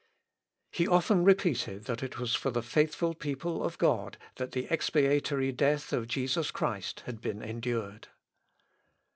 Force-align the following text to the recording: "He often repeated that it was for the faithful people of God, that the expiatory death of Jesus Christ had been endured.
"He 0.71 0.87
often 0.87 1.23
repeated 1.23 1.83
that 1.83 2.01
it 2.01 2.17
was 2.17 2.33
for 2.33 2.49
the 2.49 2.63
faithful 2.63 3.13
people 3.13 3.63
of 3.63 3.77
God, 3.77 4.17
that 4.37 4.53
the 4.53 4.65
expiatory 4.73 5.51
death 5.51 5.93
of 5.93 6.07
Jesus 6.07 6.49
Christ 6.49 7.01
had 7.05 7.21
been 7.21 7.43
endured. 7.43 8.07